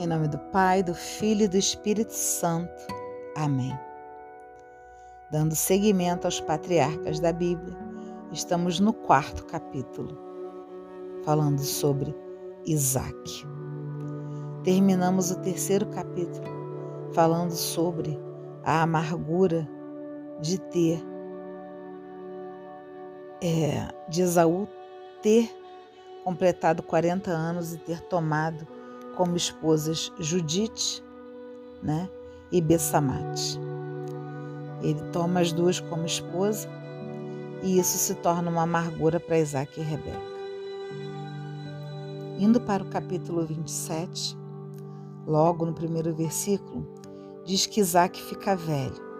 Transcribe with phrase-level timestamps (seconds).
[0.00, 2.86] Em nome do Pai, do Filho e do Espírito Santo.
[3.36, 3.78] Amém.
[5.30, 7.76] Dando seguimento aos patriarcas da Bíblia,
[8.32, 10.18] estamos no quarto capítulo,
[11.22, 12.16] falando sobre
[12.64, 13.46] Isaac.
[14.64, 16.46] Terminamos o terceiro capítulo
[17.12, 18.18] falando sobre
[18.64, 19.68] a amargura
[20.40, 21.04] de ter,
[23.42, 24.66] é, de Esaú
[25.20, 25.54] ter
[26.24, 28.79] completado 40 anos e ter tomado
[29.16, 31.02] como esposas Judite
[31.82, 32.08] né,
[32.50, 33.58] e Bessamate.
[34.82, 36.68] Ele toma as duas como esposa
[37.62, 40.30] e isso se torna uma amargura para Isaac e Rebeca.
[42.38, 44.36] Indo para o capítulo 27,
[45.26, 46.86] logo no primeiro versículo,
[47.44, 49.10] diz que Isaac fica velho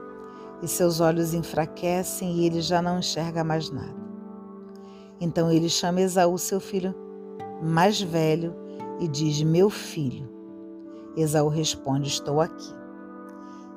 [0.62, 4.00] e seus olhos enfraquecem e ele já não enxerga mais nada.
[5.20, 6.94] Então ele chama Esaú, seu filho
[7.62, 8.54] mais velho,
[9.00, 10.28] e diz: Meu filho.
[11.16, 12.72] Esaú responde: Estou aqui.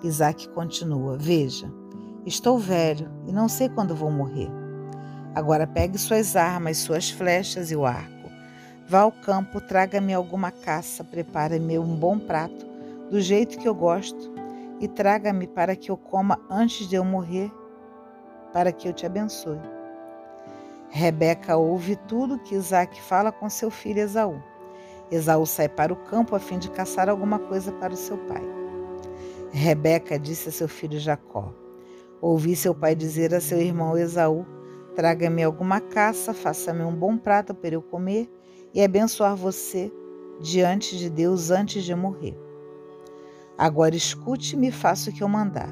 [0.03, 1.71] Isaac continua: Veja,
[2.25, 4.49] estou velho e não sei quando vou morrer.
[5.33, 8.29] Agora pegue suas armas, suas flechas e o arco.
[8.87, 12.65] Vá ao campo, traga-me alguma caça, prepare-me um bom prato,
[13.09, 14.31] do jeito que eu gosto,
[14.79, 17.51] e traga-me para que eu coma antes de eu morrer,
[18.51, 19.59] para que eu te abençoe.
[20.89, 24.39] Rebeca ouve tudo que Isaac fala com seu filho Esaú.
[25.13, 28.41] Esaú sai para o campo a fim de caçar alguma coisa para o seu pai.
[29.51, 31.53] Rebeca disse a seu filho Jacó:
[32.19, 34.45] Ouvi seu pai dizer a seu irmão Esaú:
[34.95, 38.27] Traga-me alguma caça, faça-me um bom prato para eu comer
[38.73, 39.91] e abençoar você
[40.41, 42.35] diante de Deus antes de morrer.
[43.55, 45.69] Agora escute-me e faça o que eu mandar.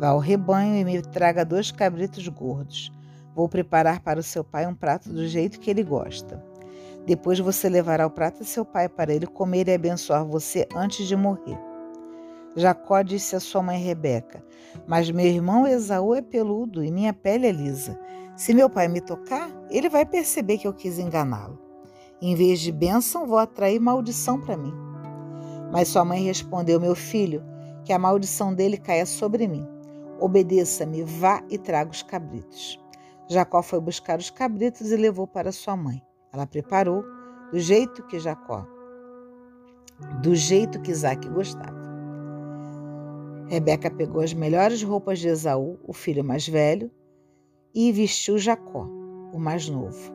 [0.00, 2.92] Vá ao rebanho e me traga dois cabritos gordos.
[3.36, 6.47] Vou preparar para o seu pai um prato do jeito que ele gosta.
[7.08, 11.08] Depois você levará o prato a seu pai para ele comer e abençoar você antes
[11.08, 11.58] de morrer.
[12.54, 14.44] Jacó disse a sua mãe Rebeca:
[14.86, 17.98] Mas meu irmão Esaú é peludo e minha pele é lisa.
[18.36, 21.58] Se meu pai me tocar, ele vai perceber que eu quis enganá-lo.
[22.20, 24.74] Em vez de bênção, vou atrair maldição para mim.
[25.72, 27.42] Mas sua mãe respondeu: Meu filho,
[27.86, 29.66] que a maldição dele caia sobre mim.
[30.20, 32.78] Obedeça-me, vá e traga os cabritos.
[33.26, 36.02] Jacó foi buscar os cabritos e levou para sua mãe.
[36.38, 37.04] Ela preparou
[37.50, 38.64] do jeito que Jacó,
[40.22, 41.76] do jeito que Isaac gostava.
[43.48, 46.92] Rebeca pegou as melhores roupas de Esaú, o filho mais velho,
[47.74, 48.86] e vestiu Jacó,
[49.32, 50.12] o mais novo.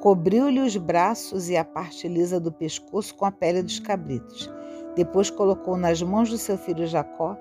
[0.00, 4.50] Cobriu-lhe os braços e a parte lisa do pescoço com a pele dos cabritos.
[4.94, 7.36] Depois colocou nas mãos do seu filho Jacó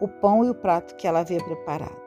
[0.00, 2.00] o pão e o prato que ela havia preparado.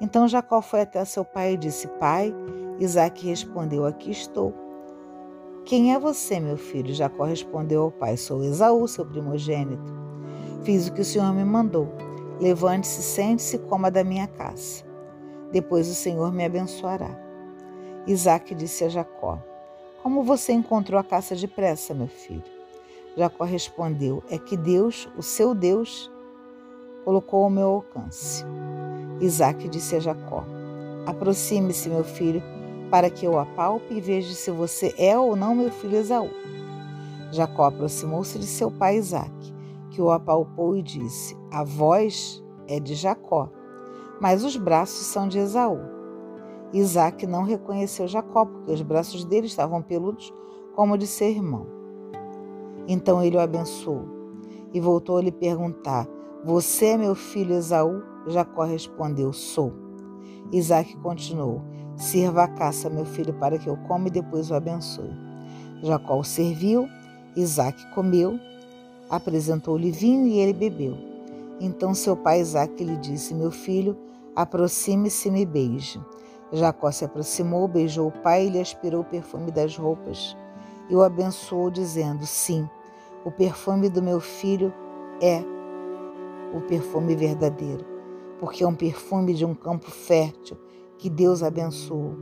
[0.00, 2.32] Então Jacó foi até seu pai e disse: Pai,
[2.78, 4.62] Isaac respondeu: Aqui estou.
[5.64, 6.94] Quem é você, meu filho?
[6.94, 9.94] Jacó respondeu ao pai: Sou Esaú, seu primogênito.
[10.62, 11.88] Fiz o que o Senhor me mandou.
[12.38, 14.84] Levante-se, sente-se coma da minha caça.
[15.52, 17.18] Depois o Senhor me abençoará.
[18.06, 19.38] Isaac disse a Jacó:
[20.02, 22.44] Como você encontrou a caça depressa, meu filho?
[23.16, 26.12] Jacó respondeu: É que Deus, o seu Deus,
[27.06, 28.44] colocou ao meu alcance.
[29.18, 30.44] Isaac disse a Jacó:
[31.06, 32.42] Aproxime-se, meu filho,
[32.90, 36.30] para que eu apalpe e veja se você é ou não meu filho Esaú.
[37.30, 39.54] Jacó aproximou-se de seu pai Isaac,
[39.90, 43.48] que o apalpou e disse: A voz é de Jacó,
[44.20, 45.80] mas os braços são de Esaú.
[46.72, 50.32] Isaac não reconheceu Jacó, porque os braços dele estavam peludos
[50.74, 51.66] como de seu irmão.
[52.86, 54.04] Então ele o abençoou
[54.72, 56.06] e voltou a lhe perguntar:
[56.44, 58.02] Você é meu filho Esaú?
[58.26, 59.72] Jacó respondeu: Sou.
[60.52, 61.62] Isaac continuou:
[61.96, 65.12] Sirva a caça, meu filho, para que eu coma e depois o abençoe.
[65.82, 66.88] Jacó o serviu,
[67.36, 68.38] Isaac comeu,
[69.08, 70.96] apresentou-lhe vinho e ele bebeu.
[71.60, 73.96] Então seu pai Isaac lhe disse: Meu filho,
[74.34, 76.00] aproxime-se e me beije.
[76.52, 80.36] Jacó se aproximou, beijou o pai e lhe aspirou o perfume das roupas
[80.88, 82.68] e o abençoou, dizendo: Sim,
[83.24, 84.72] o perfume do meu filho
[85.20, 85.42] é
[86.52, 87.94] o perfume verdadeiro
[88.38, 90.56] porque é um perfume de um campo fértil
[91.04, 92.16] que Deus abençoou.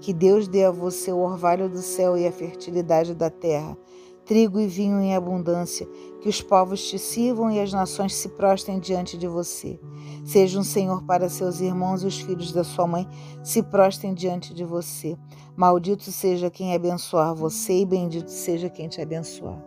[0.00, 3.76] Que Deus dê a você o orvalho do céu e a fertilidade da terra,
[4.24, 5.86] trigo e vinho em abundância,
[6.18, 9.78] que os povos te sirvam e as nações se prostrem diante de você.
[10.24, 13.06] Seja um Senhor para seus irmãos e os filhos da sua mãe
[13.44, 15.14] se prostrem diante de você.
[15.54, 19.62] Maldito seja quem abençoar você e bendito seja quem te abençoar.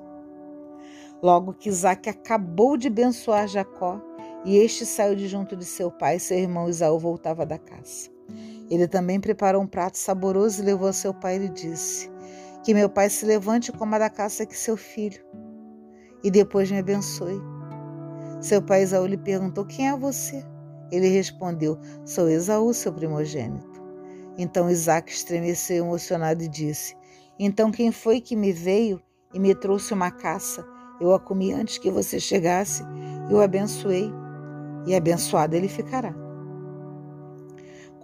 [1.21, 4.01] Logo que Isaac acabou de abençoar Jacó,
[4.43, 8.15] e este saiu de junto de seu pai, seu irmão Isaú voltava da caça.
[8.69, 12.09] Ele também preparou um prato saboroso e levou a seu pai e disse:
[12.63, 15.23] Que meu pai se levante e coma da caça que seu filho.
[16.23, 17.39] e depois me abençoe.
[18.41, 20.43] Seu pai Esaú lhe perguntou: Quem é você?
[20.91, 23.83] Ele respondeu: Sou Esaú, seu primogênito.
[24.37, 26.95] Então Isaac estremeceu emocionado e disse:
[27.39, 28.99] Então quem foi que me veio
[29.33, 30.65] e me trouxe uma caça?
[30.99, 32.83] Eu a comi antes que você chegasse,
[33.29, 34.11] eu abençoei,
[34.87, 36.24] e abençoado ele ficará.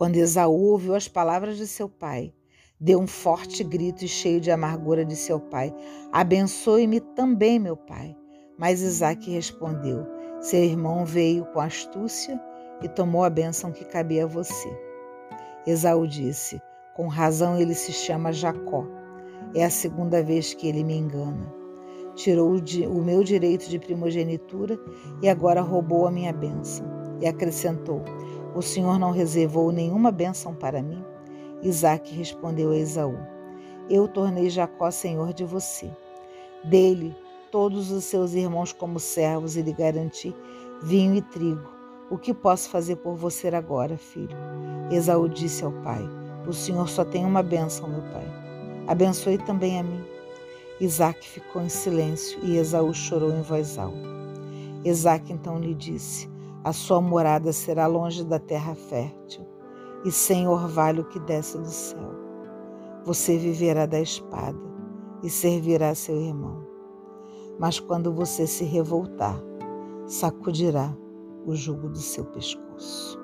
[0.02, 2.34] Quando Esaú ouviu as palavras de seu pai,
[2.80, 5.72] deu um forte grito e cheio de amargura de seu pai:
[6.12, 8.18] Abençoe-me também, meu pai.
[8.58, 10.08] Mas Isaac respondeu:
[10.40, 12.42] Seu irmão veio com astúcia
[12.82, 14.76] e tomou a bênção que cabia a você.
[15.68, 16.60] Esaú disse:
[16.96, 18.88] Com razão ele se chama Jacó.
[19.54, 21.54] É a segunda vez que ele me engana.
[22.16, 24.80] Tirou o meu direito de primogenitura
[25.22, 26.88] e agora roubou a minha bênção.
[27.22, 28.04] E acrescentou:
[28.56, 31.04] O Senhor não reservou nenhuma bênção para mim?
[31.62, 33.18] Isaac respondeu a Esaú:
[33.90, 35.90] Eu tornei Jacó senhor de você.
[36.64, 37.16] Dele,
[37.52, 40.36] todos os seus irmãos como servos e lhe garanti
[40.82, 41.70] vinho e trigo.
[42.10, 44.36] O que posso fazer por você agora, filho?
[44.92, 46.04] Esaú disse ao pai:
[46.48, 48.26] O senhor só tem uma bênção, meu pai.
[48.88, 50.04] Abençoe também a mim.
[50.80, 54.10] Isaac ficou em silêncio e Esaú chorou em voz alta.
[54.84, 56.31] Isaac então lhe disse:
[56.64, 59.44] A sua morada será longe da terra fértil
[60.06, 62.12] e sem orvalho que desce do céu.
[63.04, 64.60] Você viverá da espada
[65.24, 66.64] e servirá seu irmão.
[67.60, 69.36] Mas quando você se revoltar,
[70.06, 70.96] sacudirá
[71.48, 73.20] o jugo do seu pescoço.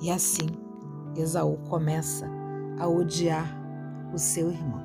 [0.00, 0.48] E assim,
[1.16, 2.28] Esaú começa
[2.80, 3.46] a odiar
[4.12, 4.82] o seu irmão.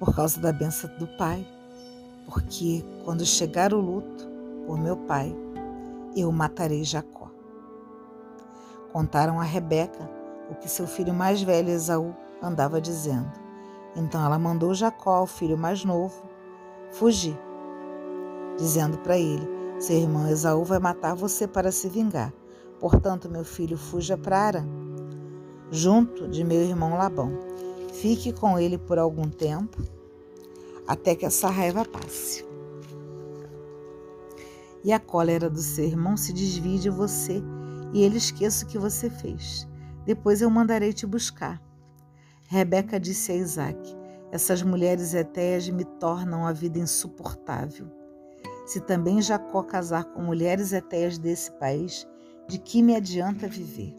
[0.00, 1.46] Por causa da benção do pai,
[2.26, 4.28] porque quando chegar o luto
[4.66, 5.34] por meu pai,
[6.16, 7.30] eu matarei Jacó.
[8.92, 10.08] Contaram a Rebeca
[10.50, 13.30] o que seu filho mais velho Esaú andava dizendo.
[13.96, 16.22] Então ela mandou Jacó, o filho mais novo,
[16.90, 17.38] fugir,
[18.58, 19.48] dizendo para ele:
[19.78, 22.32] Seu irmão Esaú vai matar você para se vingar.
[22.78, 24.64] Portanto, meu filho, fuja para Arã,
[25.70, 27.30] junto de meu irmão Labão.
[27.92, 29.78] Fique com ele por algum tempo,
[30.86, 32.52] até que essa raiva passe
[34.84, 37.42] e a cólera do seu irmão se desvie de você
[37.92, 39.68] e ele esqueça o que você fez.
[40.04, 41.62] Depois eu mandarei te buscar.
[42.48, 43.96] Rebeca disse a Isaac:
[44.30, 47.86] Essas mulheres etéias me tornam a vida insuportável.
[48.66, 52.06] Se também Jacó casar com mulheres etéias desse país,
[52.48, 53.96] de que me adianta viver?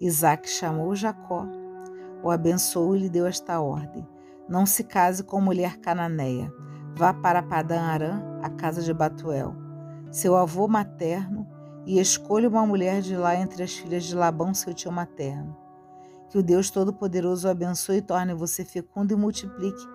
[0.00, 1.46] Isaac chamou Jacó,
[2.22, 4.06] o abençoou e lhe deu esta ordem:
[4.48, 6.52] Não se case com mulher cananeia.
[6.94, 9.68] Vá para Padã Arã, a casa de Batuel
[10.10, 11.46] seu avô materno,
[11.86, 15.56] e escolha uma mulher de lá entre as filhas de Labão, seu tio materno.
[16.28, 19.86] Que o Deus Todo-Poderoso abençoe e torne você fecundo e multiplique,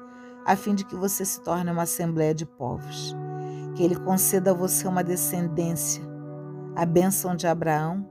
[0.45, 3.15] a fim de que você se torne uma assembléia de povos.
[3.75, 6.03] Que ele conceda a você uma descendência,
[6.75, 8.09] a bênção de Abraão,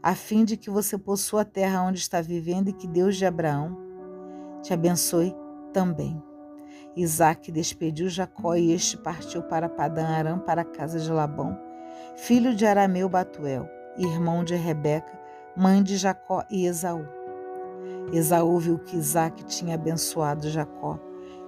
[0.00, 3.26] a fim de que você possua a terra onde está vivendo e que Deus de
[3.26, 3.76] Abraão
[4.62, 5.34] te abençoe
[5.74, 6.22] também.
[6.96, 11.58] Isaac despediu Jacó e este partiu para Padã Aram, para a casa de Labão,
[12.16, 13.68] filho de Arameu Batuel,
[13.98, 15.12] irmão de Rebeca,
[15.56, 17.04] mãe de Jacó e Esaú.
[18.12, 21.00] Esaú viu que Isaac tinha abençoado Jacó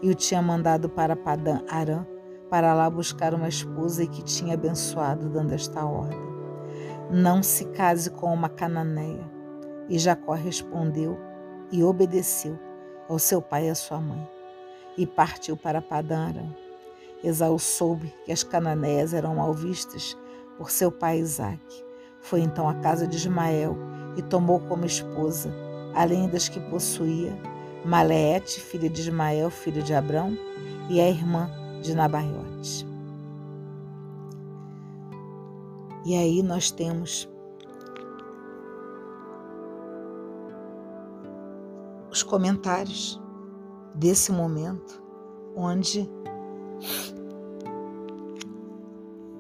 [0.03, 2.05] e o tinha mandado para Padã Aram,
[2.51, 6.19] para lá buscar uma esposa e que tinha abençoado, dando esta ordem:
[7.11, 9.31] Não se case com uma cananeia.
[9.89, 11.17] E Jacó respondeu
[11.71, 12.66] e obedeceu
[13.09, 14.37] ao seu pai e à sua mãe
[14.97, 16.45] e partiu para Padara.
[17.23, 20.17] Esaú soube que as cananeias eram mal vistas
[20.57, 21.85] por seu pai Isaque.
[22.21, 23.77] Foi então à casa de Ismael
[24.17, 25.53] e tomou como esposa,
[25.95, 27.37] além das que possuía,
[27.85, 30.37] Maleete, filha de Ismael, filho de Abrão,
[30.89, 31.51] e a irmã
[31.83, 32.87] de Nabaiote.
[36.05, 37.29] E aí nós temos
[42.27, 43.21] comentários
[43.95, 45.03] desse momento
[45.55, 46.09] onde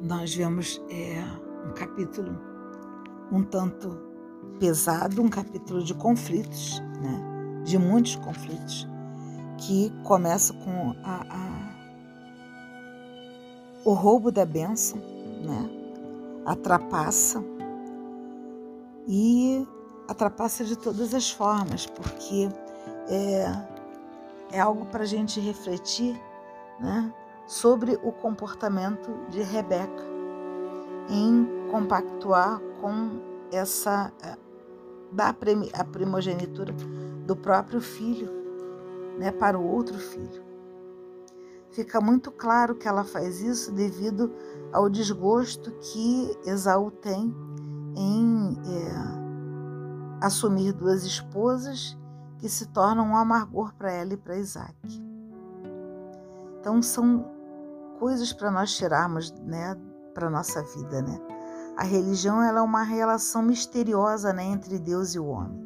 [0.00, 1.22] nós vemos é,
[1.68, 2.56] um capítulo
[3.30, 3.98] um tanto
[4.58, 7.62] pesado, um capítulo de conflitos, né?
[7.64, 8.88] de muitos conflitos,
[9.58, 11.74] que começa com a, a,
[13.84, 14.98] o roubo da bênção,
[15.42, 15.70] né?
[16.44, 17.42] a trapaça,
[19.08, 19.66] e
[20.08, 22.48] a trapaça de todas as formas, porque
[23.08, 23.46] é,
[24.52, 26.20] é algo para a gente refletir
[26.80, 27.12] né,
[27.46, 30.04] sobre o comportamento de Rebeca
[31.08, 33.20] em compactuar com
[33.52, 34.36] essa eh,
[35.12, 36.72] da a primogenitura
[37.24, 38.28] do próprio filho
[39.18, 40.44] né, para o outro filho.
[41.70, 44.32] Fica muito claro que ela faz isso devido
[44.72, 47.34] ao desgosto que Esaú tem
[47.96, 51.96] em é, assumir duas esposas
[52.38, 54.76] que se tornam um amargor para ela e para Isaac.
[56.60, 57.24] Então são
[57.98, 59.76] coisas para nós tirarmos né,
[60.14, 61.02] para a nossa vida.
[61.02, 61.18] Né?
[61.76, 65.64] A religião ela é uma relação misteriosa né, entre Deus e o homem.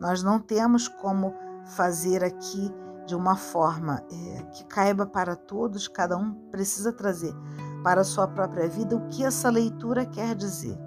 [0.00, 1.34] Nós não temos como
[1.66, 2.72] fazer aqui
[3.06, 7.34] de uma forma é, que caiba para todos, cada um precisa trazer
[7.82, 10.78] para a sua própria vida o que essa leitura quer dizer.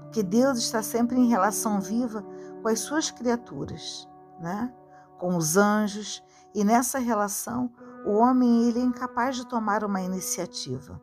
[0.00, 2.22] Porque Deus está sempre em relação viva
[2.62, 4.08] com as suas criaturas,
[4.40, 4.72] né?
[5.18, 6.22] com os anjos,
[6.54, 7.70] e nessa relação
[8.04, 11.00] o homem ele é incapaz de tomar uma iniciativa.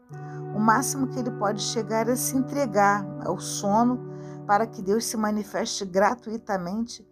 [0.55, 4.09] O máximo que ele pode chegar é se entregar ao sono
[4.45, 7.07] para que Deus se manifeste gratuitamente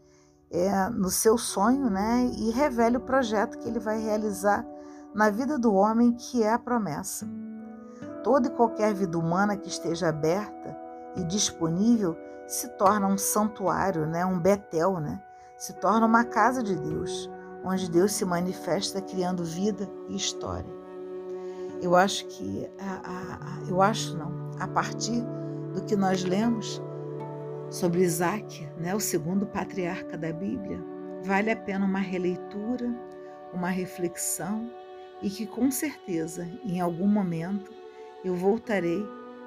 [0.50, 4.66] é, no seu sonho né, e revele o projeto que ele vai realizar
[5.14, 7.28] na vida do homem, que é a promessa.
[8.24, 10.78] Toda e qualquer vida humana que esteja aberta
[11.16, 15.22] e disponível se torna um santuário, né, um Betel, né,
[15.58, 17.30] se torna uma casa de Deus,
[17.64, 20.78] onde Deus se manifesta criando vida e história.
[21.82, 25.22] Eu acho que, a, a, eu acho não, a partir
[25.74, 26.82] do que nós lemos,
[27.70, 30.80] sobre Isaac, né, o segundo patriarca da Bíblia,
[31.24, 32.90] vale a pena uma releitura,
[33.54, 34.72] uma reflexão
[35.22, 37.72] e que com certeza em algum momento
[38.24, 39.06] eu voltarei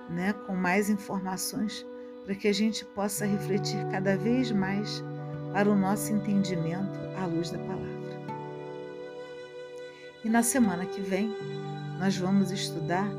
[0.09, 1.87] né, com mais informações
[2.31, 5.03] para que a gente possa refletir cada vez mais
[5.53, 8.23] para o nosso entendimento à luz da palavra.
[10.25, 11.35] E na semana que vem
[11.99, 13.11] nós vamos estudar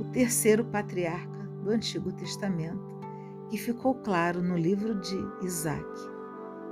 [0.00, 2.82] o terceiro patriarca do Antigo Testamento,
[3.48, 5.86] que ficou claro no livro de Isaac,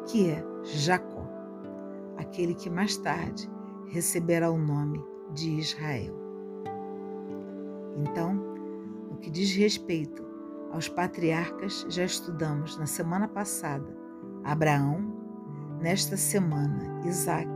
[0.08, 1.24] que é Jacó,
[2.16, 3.48] aquele que mais tarde
[3.86, 5.00] receberá o nome
[5.32, 6.16] de Israel.
[7.96, 8.34] Então,
[9.08, 10.25] no que diz respeito
[10.76, 13.86] aos patriarcas, já estudamos na semana passada
[14.44, 15.00] Abraão,
[15.80, 17.48] nesta semana Isaac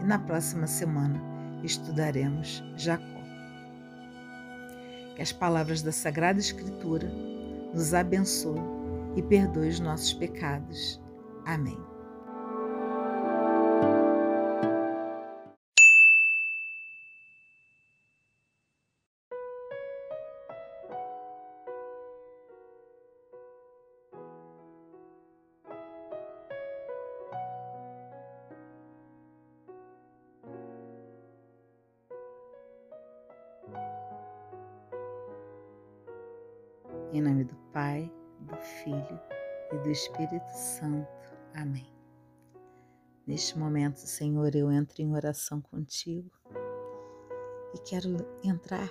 [0.00, 1.20] e na próxima semana
[1.62, 3.04] estudaremos Jacó.
[5.14, 7.12] Que as palavras da Sagrada Escritura
[7.74, 8.62] nos abençoe
[9.16, 10.98] e perdoe os nossos pecados.
[11.44, 11.91] Amém.
[37.22, 39.20] Em nome do Pai, do Filho
[39.72, 41.06] e do Espírito Santo.
[41.54, 41.86] Amém.
[43.24, 46.28] Neste momento, Senhor, eu entro em oração contigo
[47.72, 48.08] e quero
[48.42, 48.90] entrar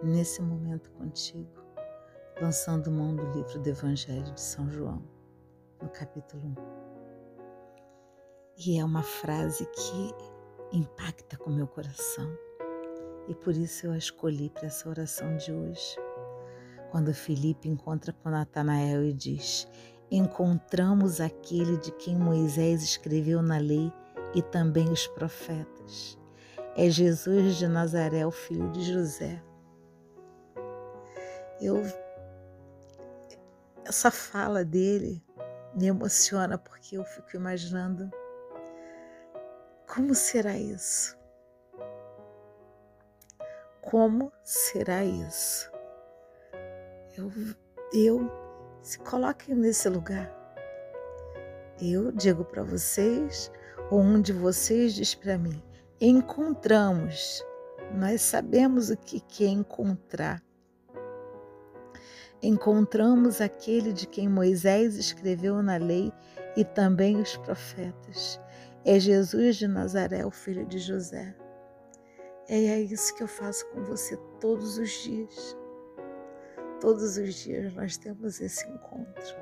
[0.00, 1.50] nesse momento contigo,
[2.40, 5.02] lançando mão do livro do Evangelho de São João,
[5.82, 6.54] no capítulo 1.
[8.58, 10.14] E é uma frase que
[10.72, 12.32] impacta com meu coração
[13.26, 16.05] e por isso eu a escolhi para essa oração de hoje
[16.90, 19.68] quando Felipe encontra com Natanael e diz:
[20.10, 23.92] Encontramos aquele de quem Moisés escreveu na lei
[24.34, 26.18] e também os profetas.
[26.76, 29.42] É Jesus de Nazaré, o filho de José.
[31.60, 31.82] Eu
[33.84, 35.22] essa fala dele
[35.74, 38.10] me emociona porque eu fico imaginando
[39.86, 41.16] como será isso?
[43.80, 45.70] Como será isso?
[47.16, 47.32] Eu,
[47.92, 48.30] eu
[48.82, 50.30] se coloquem nesse lugar.
[51.80, 53.50] Eu digo para vocês,
[53.90, 55.62] ou um de vocês diz para mim:
[56.00, 57.44] encontramos.
[57.94, 60.42] Nós sabemos o que é encontrar.
[62.42, 66.12] Encontramos aquele de quem Moisés escreveu na lei
[66.56, 68.40] e também os profetas.
[68.84, 71.34] É Jesus de Nazaré, o filho de José.
[72.48, 75.56] É isso que eu faço com você todos os dias.
[76.80, 79.36] Todos os dias nós temos esse encontro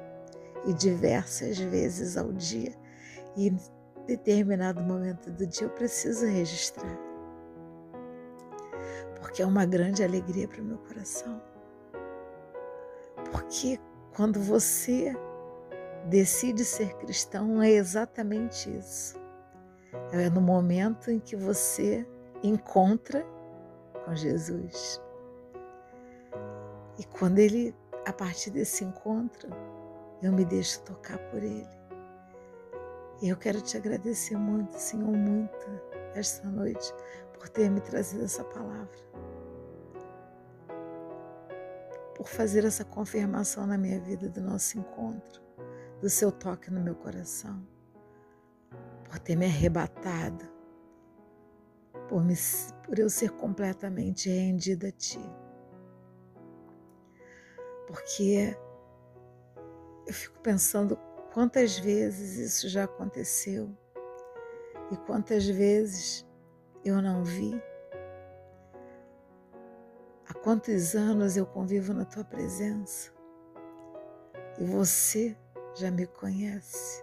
[0.67, 2.75] e diversas vezes ao dia.
[3.37, 3.59] E em
[4.07, 6.97] determinado momento do dia eu preciso registrar,
[9.21, 11.43] porque é uma grande alegria para o meu coração.
[13.33, 13.81] Porque
[14.14, 15.12] quando você
[16.09, 19.19] decide ser cristão, é exatamente isso.
[20.12, 22.07] É no momento em que você
[22.43, 23.25] encontra
[24.05, 25.00] com Jesus.
[26.98, 27.74] E quando ele,
[28.06, 29.48] a partir desse encontro,
[30.22, 31.68] eu me deixo tocar por ele.
[33.20, 35.66] E eu quero te agradecer muito, Senhor, muito,
[36.14, 36.92] esta noite,
[37.32, 38.98] por ter me trazido essa palavra.
[42.16, 45.42] Por fazer essa confirmação na minha vida do nosso encontro,
[46.00, 47.66] do seu toque no meu coração,
[49.04, 50.44] por ter me arrebatado,
[52.08, 52.34] por, me,
[52.84, 55.20] por eu ser completamente rendida a Ti.
[57.87, 58.57] Porque
[60.07, 60.99] eu fico pensando
[61.33, 63.71] quantas vezes isso já aconteceu
[64.91, 66.26] e quantas vezes
[66.85, 67.61] eu não vi.
[70.29, 73.12] Há quantos anos eu convivo na tua presença
[74.59, 75.37] e você
[75.75, 77.03] já me conhece.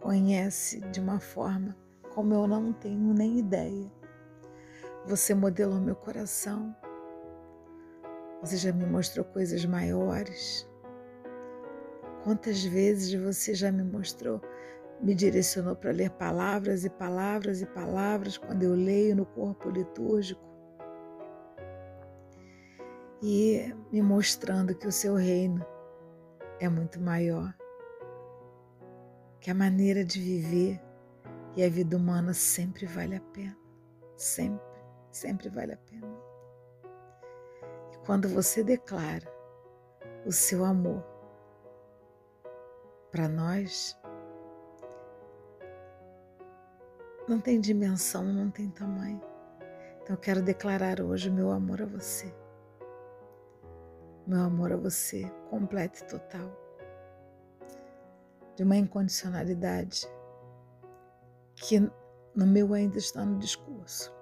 [0.00, 1.76] Conhece de uma forma
[2.14, 3.90] como eu não tenho nem ideia.
[5.06, 6.74] Você modelou meu coração.
[8.42, 10.68] Você já me mostrou coisas maiores.
[12.24, 14.40] Quantas vezes você já me mostrou,
[15.00, 20.42] me direcionou para ler palavras e palavras e palavras quando eu leio no corpo litúrgico
[23.22, 25.64] e me mostrando que o seu reino
[26.58, 27.54] é muito maior,
[29.40, 30.80] que a maneira de viver
[31.56, 33.56] e a vida humana sempre vale a pena,
[34.16, 34.80] sempre,
[35.12, 36.31] sempre vale a pena.
[38.04, 39.30] Quando você declara
[40.26, 41.04] o seu amor
[43.10, 43.96] para nós
[47.28, 49.20] não tem dimensão, não tem tamanho.
[50.02, 52.34] Então eu quero declarar hoje o meu amor a você.
[54.26, 56.50] Meu amor a você, completo e total.
[58.56, 60.06] De uma incondicionalidade
[61.54, 61.78] que
[62.34, 64.12] no meu ainda está no discurso.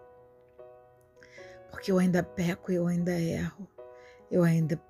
[1.71, 3.67] Porque eu ainda peco, eu ainda erro,
[4.31, 4.81] eu ainda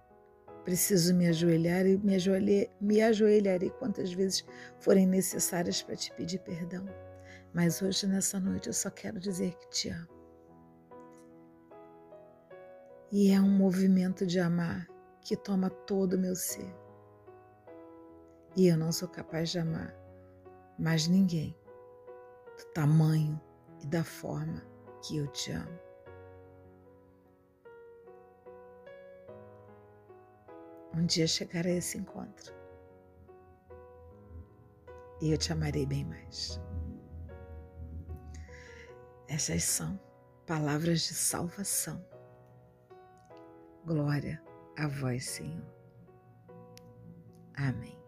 [0.65, 4.45] Preciso me ajoelhar e me, ajoelhar, me ajoelharei quantas vezes
[4.79, 6.87] forem necessárias para te pedir perdão.
[7.53, 10.09] Mas hoje, nessa noite, eu só quero dizer que te amo.
[13.11, 14.87] E é um movimento de amar
[15.23, 16.73] que toma todo o meu ser.
[18.57, 19.97] E eu não sou capaz de amar
[20.79, 21.57] mais ninguém
[22.57, 23.41] do tamanho
[23.83, 24.63] e da forma
[25.03, 25.90] que eu te amo.
[30.95, 32.61] Um dia chegará esse encontro
[35.21, 36.61] e eu te amarei bem mais.
[39.29, 40.00] Essas são
[40.47, 42.05] palavras de salvação.
[43.85, 44.43] Glória
[44.76, 45.65] a vós, Senhor.
[47.55, 48.00] Amém.